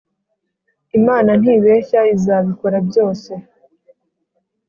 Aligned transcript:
Imana 0.99 1.31
ntibeshya 1.41 2.01
izabikora 2.15 2.77
byose 2.87 3.31